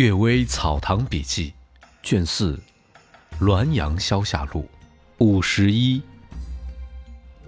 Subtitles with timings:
[0.02, 1.50] 《岳微草堂笔记》
[2.02, 2.58] 卷四，
[3.44, 4.64] 《滦阳消夏录》
[5.22, 6.00] 五十一。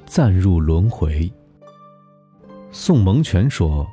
[0.04, 1.32] 暂入轮回。
[2.70, 3.88] 宋蒙权说，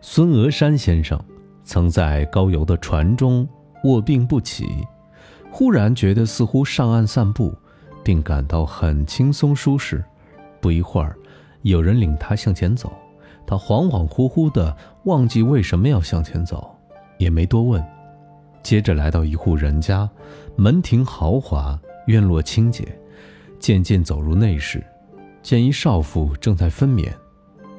[0.00, 1.22] 孙峨山先生
[1.64, 3.46] 曾在高邮的船中
[3.84, 4.66] 卧病不起，
[5.50, 7.54] 忽然觉得似乎上岸散步，
[8.02, 10.02] 并感到很轻松舒适。
[10.62, 11.14] 不一会儿，
[11.60, 12.90] 有人领他向前走，
[13.46, 16.74] 他恍恍惚惚的忘记为什么要向前走。
[17.18, 17.84] 也没多问，
[18.62, 20.08] 接着来到一户人家，
[20.56, 22.86] 门庭豪华，院落清洁。
[23.58, 24.80] 渐渐走入内室，
[25.42, 27.10] 见一少妇正在分娩，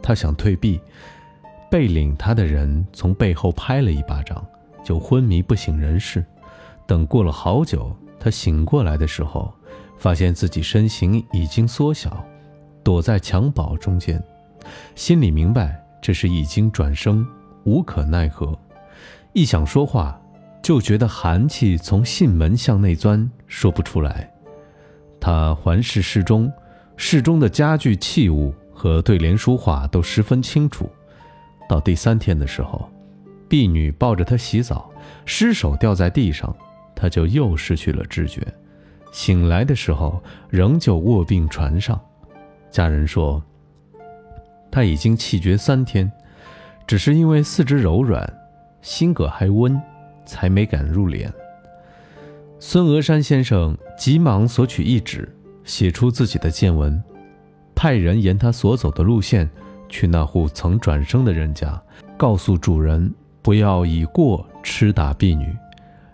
[0.02, 0.78] 他想退避，
[1.72, 4.46] 被领他的人从背后拍了一巴掌，
[4.84, 6.26] 就昏迷不省人事。
[6.86, 9.54] 等过了好久，他醒过来的时候，
[9.98, 12.26] 发现自己身形已经缩小，
[12.84, 14.22] 躲在襁褓中间，
[14.96, 17.26] 心里明白这是已经转生，
[17.64, 18.54] 无可奈何。
[19.32, 20.20] 一想说话，
[20.62, 24.32] 就觉得寒气从信门向内钻，说不出来。
[25.20, 26.52] 他环视室中，
[26.96, 30.90] 室中的家具器物和对联书画都十分清楚。
[31.68, 32.90] 到第三天的时候，
[33.48, 34.90] 婢女抱着他洗澡，
[35.26, 36.56] 失手掉在地上，
[36.96, 38.42] 他就又失去了知觉。
[39.12, 42.00] 醒来的时候，仍旧卧病床上。
[42.70, 43.42] 家人说，
[44.72, 46.12] 他已经气绝三天，
[46.86, 48.32] 只是因为四肢柔软。
[48.82, 49.80] 心格还温，
[50.30, 51.28] 才没敢入殓。
[52.60, 55.28] 孙娥山先生急忙索取一纸，
[55.64, 57.02] 写出自己的见闻，
[57.74, 59.50] 派人沿他所走的路线
[59.90, 61.82] 去那户曾转生的人家，
[62.16, 65.52] 告诉主人不要以过痴打婢女，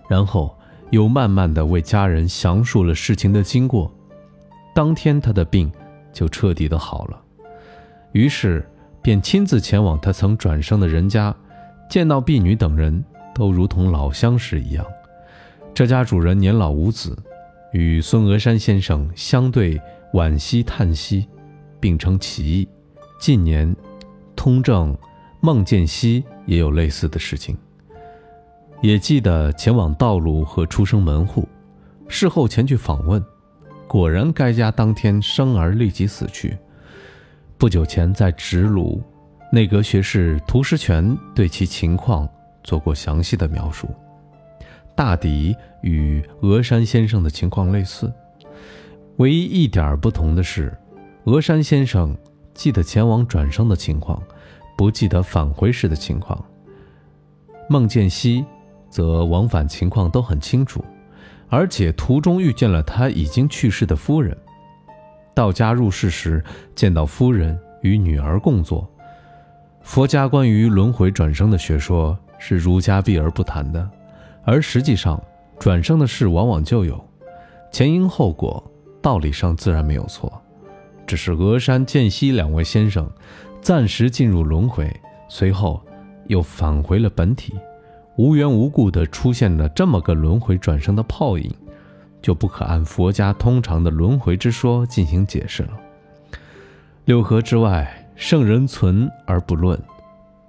[0.08, 0.58] 然后
[0.92, 3.94] 又慢慢的为家人详述了事情的经过。
[4.74, 5.70] 当天他的病
[6.14, 7.22] 就彻底的好了，
[8.14, 8.66] 于是
[9.02, 11.36] 便亲自前往他曾转生的人家。
[11.88, 13.06] 见到婢女等人
[13.36, 14.86] 都如同老相识一样。
[15.74, 17.16] 这家主人年老无子，
[17.74, 19.80] 与孙峨山先生相对
[20.14, 21.28] 惋惜叹息，
[21.80, 22.68] 并称奇异。
[23.20, 23.76] 近年，
[24.36, 24.98] 通政
[25.42, 27.58] 孟建熙也有类似的事情。
[28.82, 31.48] 也记得前往道路和出生门户，
[32.08, 33.24] 事后前去访问，
[33.88, 36.58] 果然该家当天生儿立即死去。
[37.58, 39.04] 不久前在直鲁。
[39.52, 42.28] 内阁学士涂师全对其情况
[42.66, 43.88] 做过详细的描述，
[44.96, 48.12] 大抵与峨山先生的情况类似，
[49.18, 50.76] 唯一一点不同的是，
[51.24, 52.18] 峨山先生
[52.54, 54.22] 记得前往转生的情况，
[54.76, 56.44] 不记得返回时的情况。
[57.70, 58.44] 孟建熙
[58.90, 60.84] 则往返情况都很清楚，
[61.50, 64.36] 而且途中遇见了他已经去世的夫人，
[65.36, 66.44] 到家入室时
[66.74, 68.90] 见到夫人与女儿共坐。
[69.86, 73.88] 佛家关于轮回转生的学说是儒家避而不谈的，
[74.44, 75.24] 而实际上
[75.60, 77.00] 转生的事往往就有
[77.72, 78.62] 前因后果，
[79.00, 80.42] 道理上自然没有错，
[81.06, 83.10] 只是峨山剑溪两位先生
[83.62, 84.92] 暂时进入轮回，
[85.30, 85.80] 随后
[86.26, 87.54] 又返回了本体，
[88.18, 91.50] 无缘无故的出现了这么个轮回转生的泡影，
[92.24, 95.72] 就不可按佛家通常的轮回之说进行解释了。
[97.06, 98.02] 六合之外。
[98.16, 99.80] 圣人存而不论，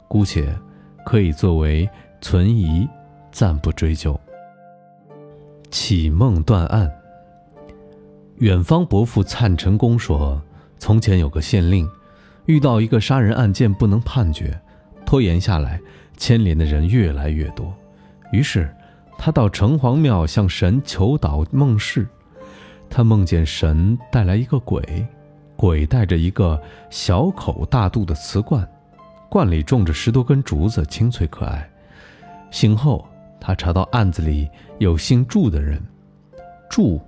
[0.09, 0.56] 姑且
[1.04, 1.88] 可以作为
[2.21, 2.88] 存疑，
[3.32, 4.19] 暂不追究。
[5.71, 6.91] 启梦断案。
[8.37, 10.41] 远方伯父灿成公说，
[10.78, 11.88] 从前有个县令，
[12.44, 14.59] 遇到一个杀人案件不能判决，
[15.04, 15.81] 拖延下来，
[16.16, 17.75] 牵连的人越来越多。
[18.33, 18.72] 于是
[19.19, 22.06] 他到城隍庙向神求导梦事，
[22.88, 25.04] 他梦见神带来一个鬼。
[25.56, 28.69] 鬼带着一个小口大肚的瓷罐，
[29.28, 31.69] 罐里种着十多根竹子，清脆可爱。
[32.50, 33.06] 醒后，
[33.41, 35.83] 他查到案子里有姓祝的人，
[36.69, 37.00] 祝、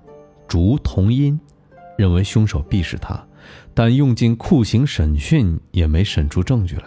[0.46, 1.38] 竹同音，
[1.96, 3.22] 认为凶手必是他，
[3.74, 6.84] 但用尽酷刑审讯也没审出证据来。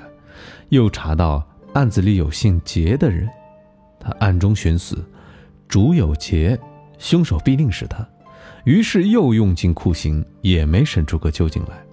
[0.69, 3.29] 又查到案子里有姓杰的人，
[3.99, 5.03] 他暗中寻思，
[5.67, 6.59] 竹有杰，
[6.97, 8.07] 凶手必定是他。
[8.63, 11.83] 于是又用尽酷刑，也没审出个究竟来，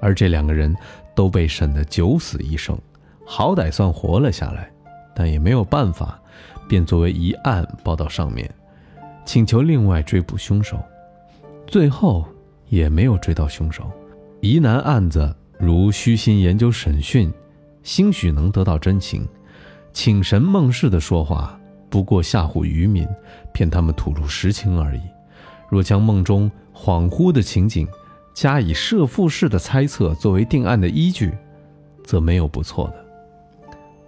[0.00, 0.74] 而这两个人
[1.14, 2.78] 都被审得九死一生，
[3.24, 4.70] 好歹算活了下来，
[5.14, 6.20] 但也没有办法，
[6.68, 8.48] 便作为一案报到上面，
[9.24, 10.78] 请求另外追捕凶手。
[11.66, 12.26] 最后
[12.68, 13.90] 也没有追到凶手，
[14.40, 17.32] 疑难案子如虚心研究审讯，
[17.82, 19.26] 兴许能得到真情。
[19.92, 21.58] 请神梦氏的说话，
[21.90, 23.06] 不过吓唬渔民，
[23.52, 25.00] 骗他们吐露实情而已。
[25.72, 27.88] 若将梦中恍惚的情景
[28.34, 31.32] 加以设复式的猜测作为定案的依据，
[32.04, 33.02] 则没有不错的。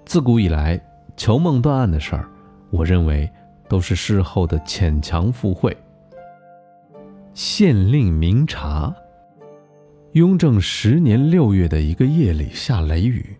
[0.05, 0.78] 自古以来，
[1.16, 2.28] 求梦断案的事儿，
[2.69, 3.26] 我认为
[3.66, 5.75] 都是事后的浅强附会。
[7.32, 8.94] 县令明察。
[10.12, 13.34] 雍正十年六月的一个夜里下雷雨，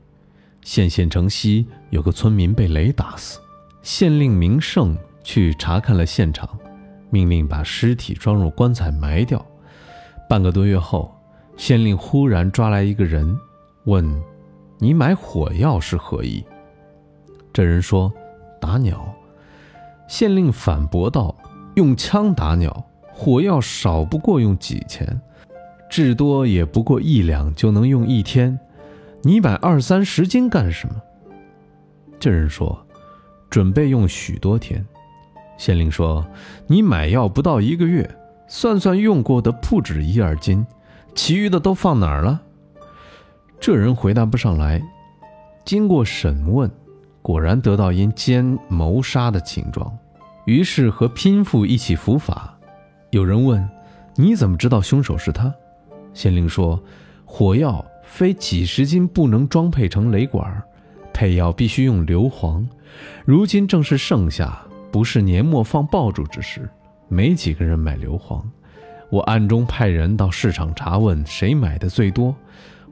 [0.63, 3.39] 县县城西有个村民被雷打死。
[3.83, 6.49] 县令明胜去查看了现场，
[7.15, 9.47] 命令把尸体装入棺材埋掉。
[10.29, 11.15] 半个多月后，
[11.57, 13.39] 县令忽然抓来一个人，
[13.85, 14.05] 问
[14.81, 16.45] ：“你买火药是何意？”
[17.55, 18.13] 这人说
[18.61, 19.15] ：“打鸟。”
[20.09, 21.33] 县令反驳道
[21.77, 25.21] ：“用枪打鸟，火药少不过用几钱。”
[25.89, 28.59] 至多也不过一两就能用一天，
[29.23, 31.01] 你买二三十斤干什么？
[32.19, 32.85] 这人说
[33.49, 34.85] ：“准备用许多天。”
[35.57, 36.27] 县令说
[36.67, 38.09] ：“你买药不到一个月，
[38.49, 40.67] 算算用过的不止一二斤，
[41.15, 42.43] 其余的都放哪儿了？”
[43.61, 44.83] 这人回答不上来。
[45.65, 46.71] 经过审问，
[47.23, 49.97] 果然得到因奸谋杀的情状，
[50.45, 52.59] 于是和拼妇一起伏法。
[53.11, 53.67] 有人问
[54.17, 55.55] ：“你怎么知道凶手是他？”
[56.13, 56.83] 县令说
[57.25, 60.63] ：“火药非几十斤不能装配成雷管，
[61.15, 62.67] 配药必须用硫磺。
[63.25, 64.61] 如今正是盛夏，
[64.95, 66.71] 不是年末放爆竹之时，
[67.09, 68.41] 没几个人买硫磺。
[69.11, 72.33] 我暗中派人到市场查问谁买的最多，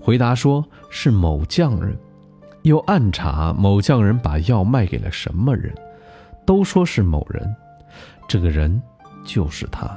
[0.00, 1.96] 回答说是某匠人。
[2.62, 5.72] 又暗查某匠人把药卖给了什么人，
[6.44, 7.54] 都说是某人。
[8.26, 8.82] 这个人
[9.24, 9.88] 就是他。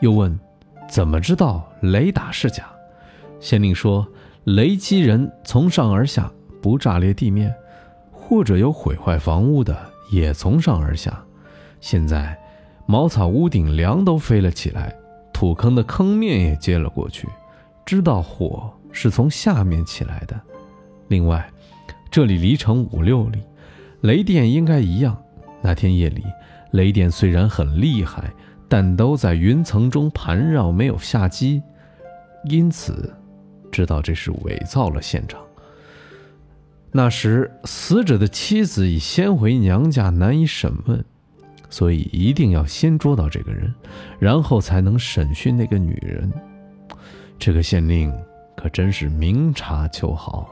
[0.00, 0.38] 又问。”
[0.86, 2.66] 怎么知道雷打是假？
[3.40, 4.06] 县令说
[4.44, 6.30] ：“雷击人从上而下，
[6.60, 7.54] 不炸裂地面，
[8.10, 9.74] 或者有毁坏房屋的，
[10.12, 11.20] 也从上而下。
[11.80, 12.38] 现在
[12.86, 14.94] 茅草屋顶梁都飞了起来，
[15.32, 17.28] 土坑的坑面也接了过去，
[17.84, 20.40] 知道火是从下面起来的。
[21.08, 21.50] 另外，
[22.10, 23.42] 这里离城五六里，
[24.02, 25.20] 雷电应该一样。
[25.60, 26.22] 那天夜里，
[26.70, 28.32] 雷电虽然很厉害。”
[28.72, 31.62] 但都在云层中盘绕，没有下机，
[32.48, 33.14] 因此
[33.70, 35.38] 知道这是伪造了现场。
[36.94, 41.02] 那时死者的妻子已先回娘家，难以审问，
[41.70, 43.74] 所以一定要先捉到这个人，
[44.18, 46.30] 然后才能审讯那个女人。
[47.38, 48.12] 这个县令
[48.54, 50.48] 可真是明察秋毫。